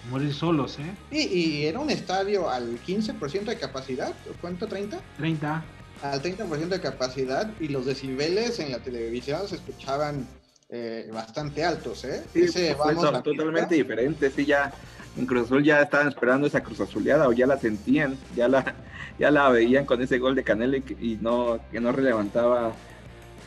[0.10, 0.96] morir solos, ¿eh?
[1.12, 4.68] Y, era un estadio al 15% de capacidad, ¿cuánto?
[4.68, 5.00] ¿30?
[5.18, 5.64] 30.
[6.02, 10.28] Al 30% de capacidad y los decibeles en la televisión se escuchaban
[10.70, 12.24] eh, bastante altos, ¿eh?
[12.34, 14.72] Sí, Ese, vamos totalmente diferente, sí, ya
[15.18, 18.76] en Cruz Azul ya estaban esperando esa Cruz Azuleada o ya la sentían, ya la,
[19.20, 22.74] ya la veían con ese gol de Canelo y, no, que no relevantaba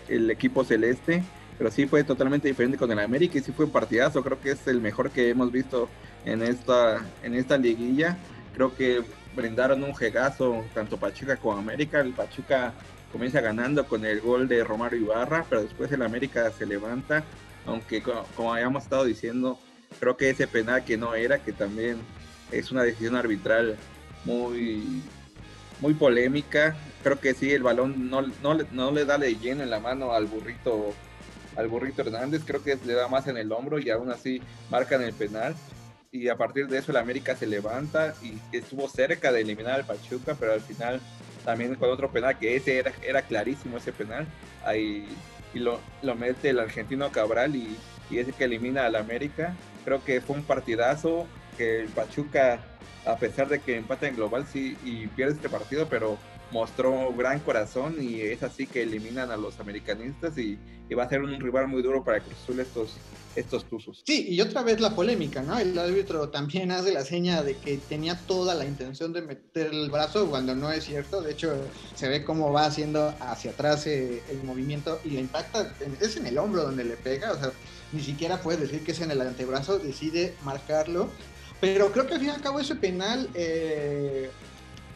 [0.08, 1.22] el equipo celeste
[1.60, 4.52] pero sí fue totalmente diferente con el América y sí fue un partidazo, creo que
[4.52, 5.90] es el mejor que hemos visto
[6.24, 8.16] en esta, en esta liguilla.
[8.54, 9.02] Creo que
[9.34, 12.00] brindaron un jegazo tanto Pachuca como América.
[12.00, 12.72] El Pachuca
[13.12, 17.24] comienza ganando con el gol de Romario Ibarra, pero después el América se levanta,
[17.66, 19.58] aunque como, habíamos estado diciendo,
[19.98, 21.98] creo que ese penal que no era, que también
[22.52, 23.76] es una decisión arbitral
[24.24, 25.02] muy,
[25.80, 29.70] muy polémica, creo que sí, el balón no, no, no le da de lleno en
[29.70, 30.94] la mano al burrito
[31.56, 35.02] al burrito Hernández, creo que le da más en el hombro y aún así marcan
[35.02, 35.56] el penal
[36.12, 39.86] y a partir de eso el América se levanta y estuvo cerca de eliminar al
[39.86, 41.00] Pachuca, pero al final
[41.44, 44.26] también con otro penal, que ese era, era clarísimo ese penal,
[44.64, 45.08] ahí
[45.52, 47.76] y lo, lo mete el argentino Cabral y,
[48.10, 49.54] y ese que elimina al América.
[49.84, 52.60] Creo que fue un partidazo, que el Pachuca,
[53.04, 56.18] a pesar de que empata en global sí y pierde este partido, pero
[56.52, 60.58] mostró gran corazón y es así que eliminan a los americanistas y,
[60.96, 62.96] va a ser un rival muy duro para Cruz Azul estos,
[63.36, 64.02] estos tuzos.
[64.04, 65.56] Sí, y otra vez la polémica, ¿no?
[65.56, 69.88] El árbitro también hace la seña de que tenía toda la intención de meter el
[69.88, 71.22] brazo cuando no es cierto.
[71.22, 71.54] De hecho,
[71.94, 76.26] se ve cómo va haciendo hacia atrás eh, el movimiento y le impacta, es en
[76.26, 77.52] el hombro donde le pega, o sea,
[77.92, 81.08] ni siquiera puede decir que es en el antebrazo, decide marcarlo.
[81.60, 83.30] Pero creo que al fin y al cabo ese penal...
[83.34, 84.28] Eh,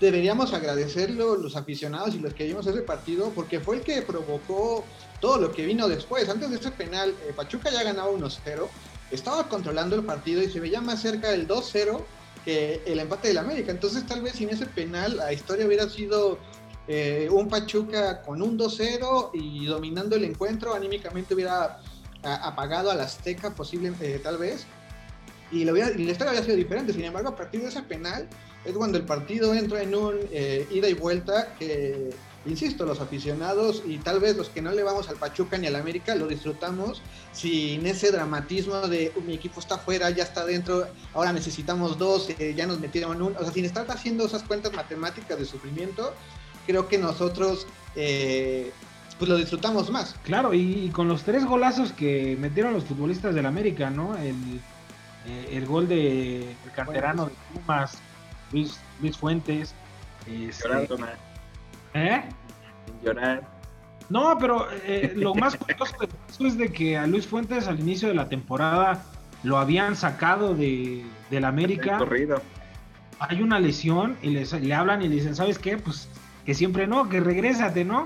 [0.01, 4.85] deberíamos agradecerlo los aficionados y los que vimos ese partido porque fue el que provocó
[5.21, 6.29] todo lo que vino después.
[6.29, 8.69] Antes de ese penal, eh, Pachuca ya ganaba 1-0,
[9.11, 12.03] estaba controlando el partido y se veía más cerca del 2-0
[12.45, 13.71] que el empate del América.
[13.71, 16.39] Entonces tal vez sin ese penal la historia hubiera sido
[16.87, 21.81] eh, un Pachuca con un 2-0 y dominando el encuentro, anímicamente hubiera
[22.23, 24.67] apagado al Azteca posible, eh, tal vez.
[25.51, 26.93] Y, la historia había sido diferente.
[26.93, 28.29] Sin embargo, a partir de ese penal,
[28.65, 32.11] es cuando el partido entra en un eh, ida y vuelta que,
[32.47, 35.77] insisto, los aficionados y tal vez los que no le vamos al Pachuca ni al
[35.77, 37.03] América lo disfrutamos
[37.33, 42.55] sin ese dramatismo de mi equipo está afuera, ya está dentro, ahora necesitamos dos, eh,
[42.57, 46.15] ya nos metieron un, o sea, sin estar haciendo esas cuentas matemáticas de sufrimiento,
[46.67, 48.73] creo que nosotros eh,
[49.19, 50.15] pues lo disfrutamos más.
[50.25, 54.17] Claro, y, con los tres golazos que metieron los futbolistas del América, ¿no?
[54.17, 54.61] El,
[55.27, 57.99] el gol de el canterano de Pumas
[58.53, 59.75] Luis, Fuentes.
[60.27, 61.19] Este, llorar,
[61.95, 62.23] ¿Eh?
[63.03, 63.43] Llorar.
[64.09, 67.81] No, pero eh, lo más curioso de eso es de que a Luis Fuentes al
[67.81, 69.03] inicio de la temporada
[69.43, 71.99] lo habían sacado de, del América.
[71.99, 72.41] Corrido.
[73.19, 75.79] Hay una lesión y les, le hablan y le dicen, ¿sabes qué?
[75.79, 76.09] Pues
[76.45, 78.05] que siempre no, que regrésate, ¿no?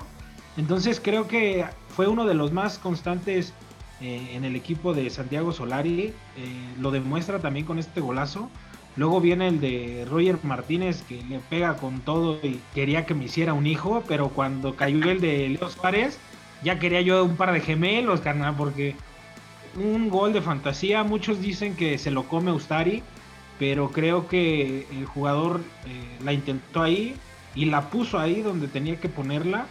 [0.56, 3.52] Entonces creo que fue uno de los más constantes
[4.00, 6.00] eh, en el equipo de Santiago Solari.
[6.00, 6.12] Eh,
[6.80, 8.50] lo demuestra también con este golazo.
[8.96, 13.26] Luego viene el de Roger Martínez que le pega con todo y quería que me
[13.26, 16.18] hiciera un hijo, pero cuando cayó el de Leo Suárez,
[16.62, 18.96] ya quería yo un par de gemelos, carnal, porque
[19.76, 23.02] un gol de fantasía, muchos dicen que se lo come Ustari,
[23.58, 27.14] pero creo que el jugador eh, la intentó ahí
[27.54, 29.66] y la puso ahí donde tenía que ponerla.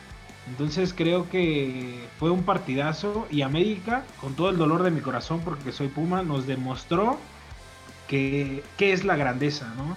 [0.49, 5.41] Entonces creo que fue un partidazo y América, con todo el dolor de mi corazón
[5.43, 7.17] porque soy Puma, nos demostró
[8.07, 9.95] qué, es la grandeza, ¿no?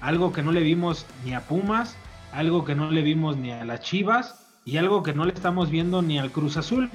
[0.00, 1.96] Algo que no le vimos ni a Pumas,
[2.32, 5.70] algo que no le vimos ni a las Chivas y algo que no le estamos
[5.70, 6.90] viendo ni al Cruz Azul,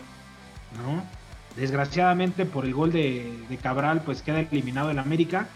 [0.86, 1.04] ¿no?
[1.56, 5.48] Desgraciadamente por el gol de, Cabral pues queda eliminado el América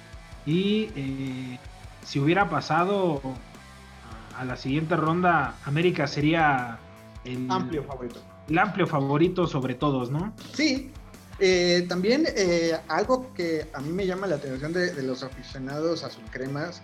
[0.46, 1.60] y eh,
[2.04, 3.22] si hubiera pasado
[4.38, 6.80] a la siguiente ronda, América sería
[7.28, 8.22] el amplio favorito.
[8.48, 10.34] El amplio favorito sobre todos, ¿no?
[10.54, 10.92] Sí,
[11.40, 16.10] eh, también eh, algo que a mí me llama la atención de, los aficionados a
[16.10, 16.82] sus cremas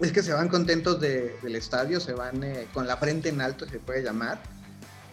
[0.00, 3.66] es que se van contentos del estadio, se van eh, con la frente en alto,
[3.66, 4.38] se puede llamar.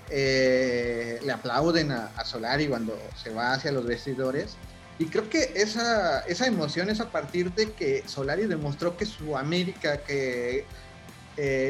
[0.09, 4.57] le aplauden a, Solari cuando se va hacia los vestidores.
[4.99, 9.35] Y creo que esa, esa emoción es a partir de que Solari demostró que su
[9.35, 10.65] América, que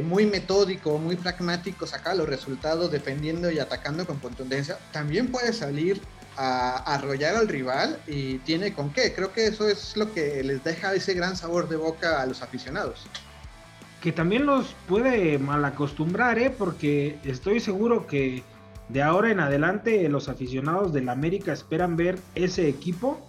[0.04, 6.02] muy metódico, muy pragmático, saca los resultados defendiendo y atacando con contundencia, también puede salir
[6.38, 9.13] a, arrollar al rival y tiene con qué.
[9.13, 12.41] Creo que eso es lo que les deja ese gran sabor de boca a los
[12.41, 13.06] aficionados.
[14.02, 16.49] Que también los puede malacostumbrar, ¿eh?
[16.49, 18.43] porque estoy seguro que
[18.89, 23.26] de ahora en adelante los aficionados del América esperan ver ese equipo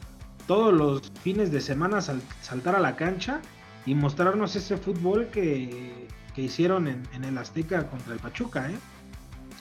[0.48, 3.40] todos los fines de semana saltar a la cancha
[3.86, 6.08] y mostrarnos ese fútbol que,
[6.42, 8.70] hicieron en, en, el Azteca contra el Pachuca.
[8.70, 8.76] ¿eh?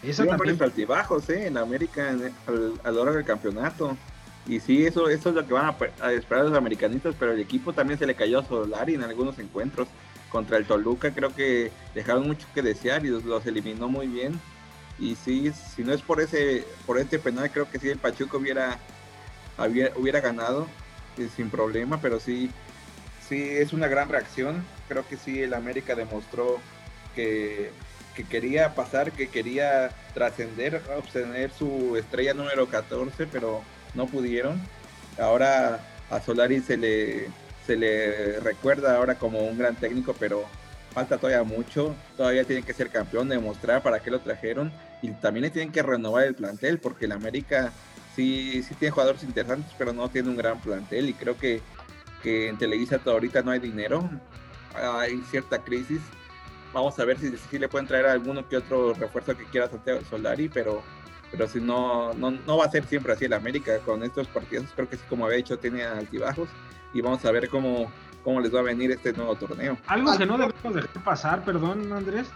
[0.03, 0.61] Eso también.
[0.61, 1.47] altibajos, ¿eh?
[1.47, 2.09] En América
[2.47, 3.97] a lo largo del campeonato.
[4.45, 7.71] Y sí, eso, eso es lo que van a, esperar los americanistas, pero el equipo
[7.71, 9.87] también se le cayó a Solari en algunos encuentros.
[10.29, 14.39] Contra el Toluca creo que dejaron mucho que desear y los, eliminó muy bien.
[14.99, 18.37] Y sí, si no es por ese por este penal, creo que sí el Pachuco
[18.37, 18.77] hubiera,
[19.57, 20.67] hubiera, hubiera ganado
[21.17, 22.49] eh, sin problema, pero sí,
[23.27, 24.65] sí es una gran reacción.
[24.87, 26.59] Creo que sí el América demostró
[27.15, 27.71] que
[28.13, 33.61] que quería pasar, que quería trascender, obtener su estrella número 14, pero
[33.93, 34.61] no pudieron.
[35.19, 37.27] Ahora a Solari se le,
[37.65, 40.45] se le recuerda ahora como un gran técnico, pero
[40.93, 41.95] falta todavía mucho.
[42.15, 44.71] Todavía tiene que ser campeón, demostrar para qué lo trajeron.
[45.01, 47.71] Y también le tienen que renovar el plantel, porque el América
[48.15, 51.09] sí, sí tiene jugadores interesantes, pero no tiene un gran plantel.
[51.09, 51.61] Y creo que,
[52.23, 54.09] que en Televisa ahorita no hay dinero.
[54.75, 56.01] Hay cierta crisis
[56.73, 60.01] Vamos a ver si, si le pueden traer alguno que otro refuerzo que quiera Santiago
[60.09, 60.81] Solari, pero,
[61.31, 63.77] pero si no, no, no va a ser siempre así el América.
[63.85, 66.49] Con estos partidos creo que sí, como había dicho, tiene altibajos.
[66.93, 67.91] Y vamos a ver cómo,
[68.23, 69.77] cómo les va a venir este nuevo torneo.
[69.85, 72.27] Algo que no debemos dejar pasar, perdón Andrés,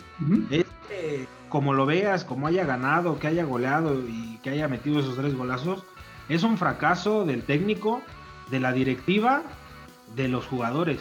[0.51, 4.99] es que como lo veas, como haya ganado, que haya goleado y que haya metido
[4.99, 5.83] esos tres golazos,
[6.29, 8.01] es un fracaso del técnico,
[8.51, 9.43] de la directiva,
[10.15, 10.99] de los jugadores,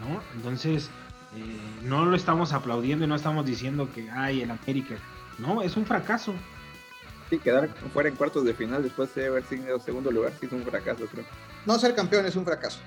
[0.00, 0.22] ¿no?
[0.34, 0.90] Entonces,
[1.36, 4.96] eh, no lo estamos aplaudiendo y no estamos diciendo que hay el América.
[5.38, 6.34] No, es un fracaso.
[7.28, 10.52] Sí, quedar fuera en cuartos de final después de haber sido segundo lugar, sí es
[10.52, 11.24] un fracaso, creo.
[11.66, 12.78] No ser campeón es un fracaso.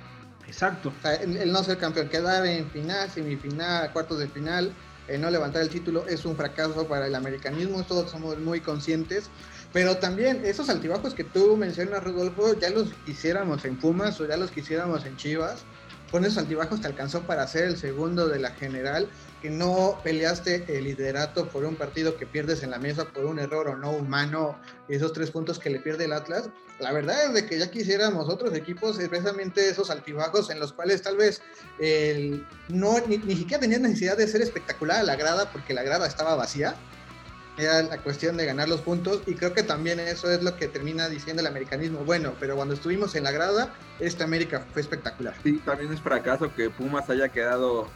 [0.47, 0.91] Exacto.
[1.21, 4.73] el, no ser campeón, quedar en final, semifinal, cuartos de final,
[5.17, 9.29] no levantar el título es un fracaso para el americanismo, todos somos muy conscientes.
[9.71, 14.35] Pero también esos altibajos que tú mencionas, Rodolfo, ya los quisiéramos en Pumas o ya
[14.35, 15.63] los quisiéramos en Chivas
[16.11, 19.07] con esos altibajos te alcanzó para ser el segundo de la general,
[19.41, 23.39] que no peleaste el liderato por un partido que pierdes en la mesa por un
[23.39, 26.49] error o no humano, esos tres puntos que le pierde el Atlas.
[26.79, 31.01] La verdad es de que ya quisiéramos otros equipos, precisamente esos altibajos en los cuales
[31.01, 31.41] tal vez
[32.69, 36.07] no, ni, ni siquiera tenías necesidad de ser espectacular a la grada porque la grada
[36.07, 36.75] estaba vacía
[37.59, 40.67] era la cuestión de ganar los puntos y creo que también eso es lo que
[40.67, 41.99] termina diciendo el americanismo.
[42.05, 45.35] Bueno, pero cuando estuvimos en la grada, esta América fue espectacular.
[45.43, 47.89] Sí, también es fracaso que Pumas haya quedado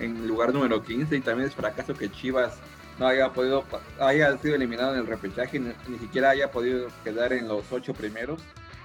[0.00, 2.58] en lugar número 15 y también es fracaso que Chivas
[2.98, 3.64] no haya podido,
[4.00, 7.94] haya sido eliminado en el repechaje, ni, ni siquiera haya podido quedar en los ocho
[7.94, 8.42] primeros,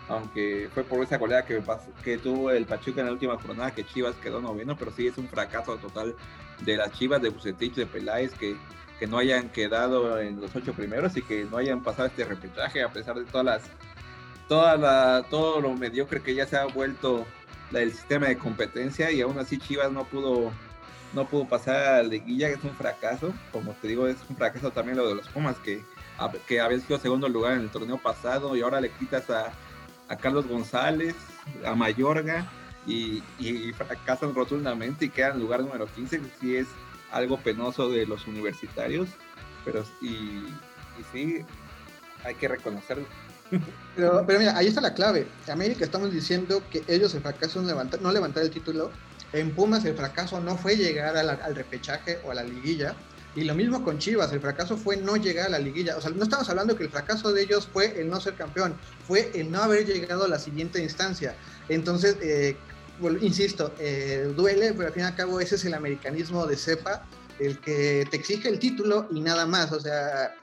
[0.07, 1.61] aunque fue por esa goleada que,
[2.03, 5.17] que tuvo el Pachuca en la última jornada que Chivas quedó noveno, pero sí es
[5.17, 6.15] un fracaso total
[6.61, 8.55] de las Chivas, de Bucetich, de Peláez, que
[8.99, 12.81] que no hayan quedado en los ocho primeros y que no hayan pasado este repechaje
[12.81, 13.61] a pesar de todas las
[14.47, 17.25] toda la, todo lo mediocre que ya se ha vuelto
[17.73, 20.51] el sistema de competencia y aún así Chivas no pudo
[21.13, 24.35] no pudo pasar a la liguilla, que es un fracaso, como te digo, es un
[24.35, 25.83] fracaso también lo de los Pumas, que,
[26.47, 29.51] que había sido segundo lugar en el torneo pasado y ahora le quitas a,
[30.09, 31.15] a Carlos González,
[31.65, 32.45] a Mayorga
[32.85, 36.67] y, y, fracasan rotundamente y quedan en lugar número 15, si es
[37.11, 39.07] algo penoso de los universitarios,
[39.63, 40.45] pero y,
[41.11, 41.39] sí,
[42.23, 43.05] hay que reconocerlo.
[43.95, 45.27] Pero, mira, ahí está la clave.
[45.47, 48.91] América estamos diciendo que ellos el fracaso no levantar, no levantar el título.
[49.35, 52.95] En Pumas el fracaso no fue llegar al repechaje o a la liguilla.
[53.35, 55.97] Y lo mismo con Chivas, el fracaso fue no llegar a la liguilla.
[55.97, 58.75] O sea, no estamos hablando que el fracaso de ellos fue el no ser campeón,
[59.05, 61.35] fue el no haber llegado a la siguiente instancia.
[61.67, 62.55] Entonces, eh,
[63.19, 67.05] insisto, eh, duele, pero al fin y al cabo ese es el americanismo de cepa,
[67.39, 70.33] el que te exige el título y nada más, o sea,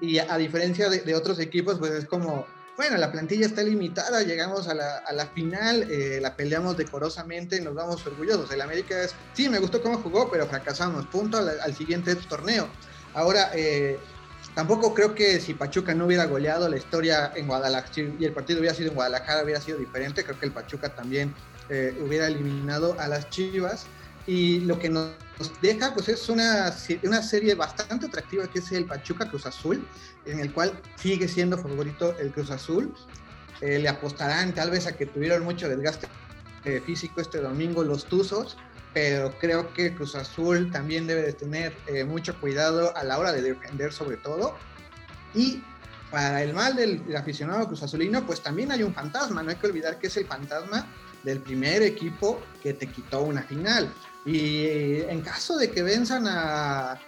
[0.00, 2.46] y a, diferencia de, otros equipos, pues es como,
[2.78, 7.74] bueno, la plantilla está limitada, llegamos a la, final, eh, la peleamos decorosamente y nos
[7.74, 8.52] vamos orgullosos.
[8.52, 12.68] El América es, sí, me gustó cómo jugó, pero fracasamos, punto al, siguiente torneo.
[13.14, 13.98] Ahora, eh,
[14.54, 18.60] tampoco creo que si Pachuca no hubiera goleado la historia en Guadalajara y el partido
[18.60, 21.34] hubiera sido en Guadalajara hubiera sido diferente, creo que el Pachuca también
[21.70, 23.86] eh, hubiera eliminado a las Chivas.
[24.28, 25.14] Y lo que nos
[25.62, 26.70] deja pues es una,
[27.02, 29.88] una serie bastante atractiva que es el Pachuca Cruz Azul,
[30.26, 32.94] en el cual sigue siendo favorito el Cruz Azul.
[33.62, 36.08] Eh, le apostarán tal vez a que tuvieron mucho desgaste
[36.66, 38.58] eh, físico este domingo los Tuzos,
[38.92, 41.74] pero creo que Cruz Azul también debe de tener
[42.06, 44.56] mucho cuidado a la hora de defender sobre todo.
[45.34, 45.62] Y
[46.10, 49.68] para el mal del aficionado Cruz Azulino, pues también hay un fantasma, no hay que
[49.68, 50.86] olvidar que es el fantasma
[51.22, 53.92] del primer equipo que te quitó una final.
[54.28, 57.00] Y en caso de que venzan a,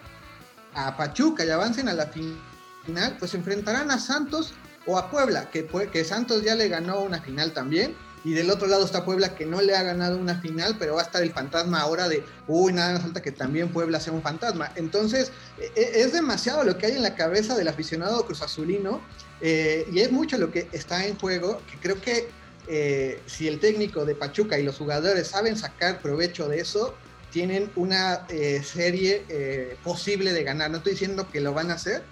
[0.74, 4.54] a Pachuca y avancen a la final, pues enfrentarán a Santos
[4.86, 7.94] o a Puebla, que, que Santos ya le ganó una final también.
[8.24, 11.02] Y del otro lado está Puebla que no le ha ganado una final, pero va
[11.02, 14.22] a estar el fantasma ahora de, uy, nada más falta que también Puebla sea un
[14.22, 14.72] fantasma.
[14.76, 19.00] Entonces, e, e, es demasiado lo que hay en la cabeza del aficionado cruzazulino
[19.42, 22.28] eh, y es mucho lo que está en juego, que creo que
[22.68, 26.94] eh, si el técnico de Pachuca y los jugadores saben sacar provecho de eso,
[27.30, 30.70] tienen una eh, serie eh, posible de ganar.
[30.70, 32.02] No estoy diciendo que lo van a hacer,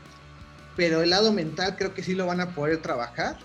[0.77, 3.37] pero el lado mental creo que sí lo van a poder trabajar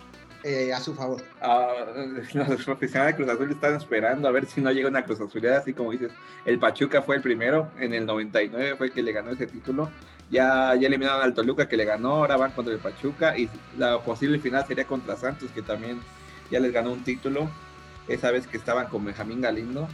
[0.75, 1.23] a su favor.
[1.41, 1.69] Ah,
[2.33, 5.47] los profesionales de Cruz Azul están esperando a ver si no llega una Cruz Azul,
[5.47, 6.11] así como dices,
[6.43, 9.89] el Pachuca fue el primero, en el 99 fue el que le ganó ese título,
[10.29, 13.99] ya, ya eliminaron al Toluca que le ganó, ahora van contra el Pachuca y la
[13.99, 16.01] posible final sería contra Santos que también
[16.51, 17.49] ya les ganó un título,
[18.07, 19.87] esa vez que estaban con Benjamín Galindo.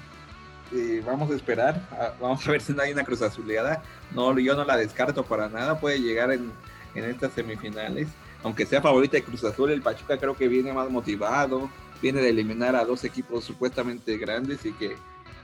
[1.05, 1.81] Vamos a esperar,
[2.19, 3.81] vamos a ver si no hay una cruz azuleada.
[4.13, 6.51] No, yo no la descarto para nada, puede llegar en,
[6.95, 8.07] en estas semifinales.
[8.43, 11.69] Aunque sea favorita de Cruz Azul, el Pachuca creo que viene más motivado,
[12.01, 14.95] viene de eliminar a dos equipos supuestamente grandes y que,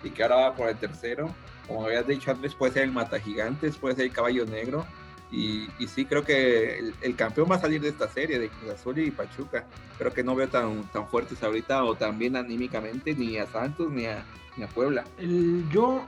[0.04, 1.30] y que ahora va por el tercero.
[1.68, 4.86] Como habías dicho antes, puede ser el Mata Gigantes, puede ser el Caballo Negro.
[5.32, 9.00] Y, sí, creo que el, campeón va a salir de esta serie de Cruz Azul
[9.00, 9.66] y Pachuca.
[9.98, 13.92] Creo que no veo tan, tan fuertes ahorita o tan bien anímicamente ni a Santos
[13.92, 14.24] ni a,
[14.56, 15.04] ni a Puebla.
[15.18, 16.06] El, yo,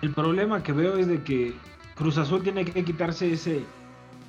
[0.00, 1.54] el problema que veo es de que
[1.94, 3.64] Cruz Azul tiene que quitarse ese,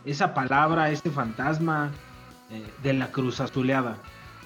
[0.05, 1.91] esa palabra, ese fantasma
[2.51, 3.97] eh, de la Cruz Azuleada.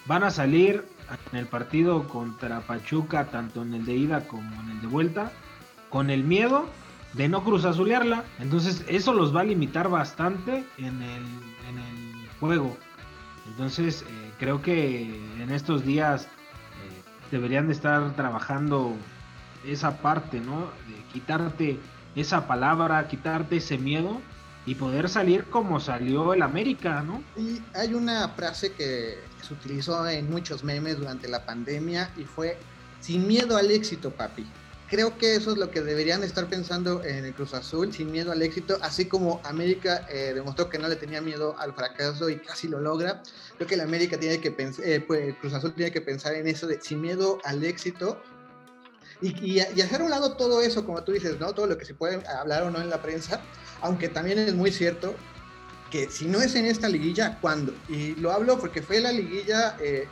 [0.06, 0.86] Van a salir
[1.32, 5.32] en el partido contra Pachuca, tanto en el de ida como en el de vuelta,
[5.90, 6.70] con el miedo
[7.18, 8.24] de no cruzazulearla.
[8.40, 11.24] Entonces eso los va a limitar bastante en el,
[12.40, 12.78] juego.
[13.48, 15.02] Entonces eh, creo que
[15.42, 16.28] en estos días eh,
[17.32, 18.94] deberían de estar trabajando
[19.66, 20.60] esa parte, ¿no?
[20.88, 21.80] De quitarte
[22.16, 24.22] esa palabra, quitarte ese miedo
[24.68, 27.24] y poder salir como salió el América, ¿no?
[27.36, 32.60] Y hay una frase que se utilizó en muchos memes durante la pandemia y fue
[33.00, 34.46] sin miedo al éxito, papi.
[34.90, 38.32] Creo que eso es lo que deberían estar pensando en el Cruz Azul, sin miedo
[38.32, 42.38] al éxito, así como América eh, demostró que no le tenía miedo al fracaso y
[42.38, 43.22] casi lo logra.
[43.58, 46.48] Creo que el América tiene que pensar, eh, pues Cruz Azul tiene que pensar en
[46.48, 48.22] eso de sin miedo al éxito
[49.22, 51.54] y, y, y, hacer un lado todo eso, como tú dices, ¿no?
[51.54, 53.42] Todo lo que se puede hablar o no en la prensa,
[53.82, 55.16] aunque también es muy cierto
[55.90, 57.74] que si no es en esta liguilla, ¿cuándo?
[57.90, 60.08] Y lo hablo porque fue la liguilla eh,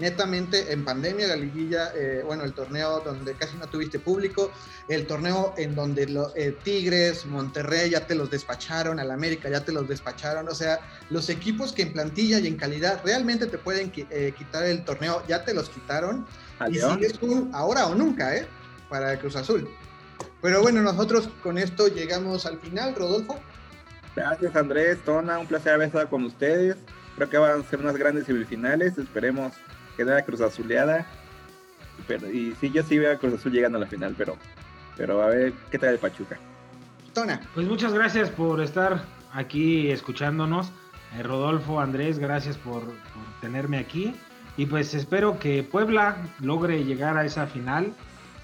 [0.00, 4.50] netamente en pandemia, la liguilla, eh, bueno, el torneo donde casi no tuviste público,
[4.88, 9.64] el torneo en donde los eh, Tigres, Monterrey ya te los despacharon, al América ya
[9.64, 10.80] te los despacharon, o sea,
[11.10, 15.44] los equipos que en plantilla y en calidad realmente te pueden quitar el torneo, ya
[15.44, 16.26] te los quitaron.
[16.68, 18.46] Y si es un ahora o nunca, ¿eh?
[18.88, 19.68] Para el Cruz Azul.
[20.42, 23.38] Pero bueno, nosotros con esto llegamos al final, Rodolfo.
[24.16, 26.76] Gracias Andrés, Tona, un placer haber estado con ustedes.
[27.16, 29.52] Creo que van a ser unas grandes semifinales, esperemos
[29.96, 31.06] que no haya Cruz Azuleada.
[32.32, 34.36] y sí, yo sí veo a Cruz Azul llegando a la final, pero,
[34.96, 36.38] pero a ver qué trae el Pachuca.
[37.12, 37.40] Tona.
[37.54, 40.70] Pues muchas gracias por estar aquí escuchándonos.
[41.16, 44.14] Eh, Rodolfo, Andrés, gracias por, por tenerme aquí.
[44.56, 47.92] Y pues espero que Puebla logre llegar a esa final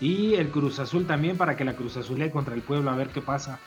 [0.01, 3.09] y el Cruz Azul también para que la Cruz Azul contra el pueblo a ver
[3.09, 3.59] qué pasa.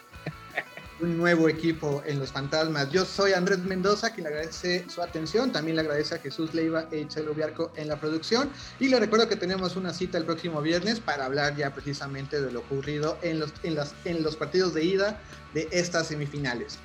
[1.01, 2.91] Un nuevo equipo en los fantasmas.
[2.91, 5.49] Yo soy Andrés Mendoza, quien le agradece su atención.
[5.49, 8.49] También le agradece a Jesús Leiva e Itzel Ubiarco en la producción.
[8.81, 12.51] Y le recuerdo que tenemos una cita el próximo viernes para hablar ya precisamente de
[12.51, 15.21] lo ocurrido en los, en las, en los partidos de ida
[15.53, 16.77] de estas semifinales.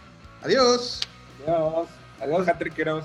[0.42, 1.00] Adiós.
[1.42, 1.88] Adiós.
[2.20, 3.04] Adiós, Hatriqueros.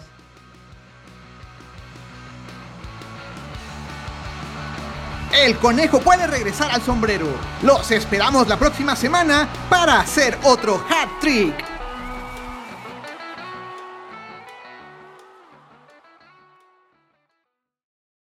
[5.33, 7.27] El conejo puede regresar al sombrero.
[7.61, 11.78] Los esperamos la próxima semana para hacer otro hat trick.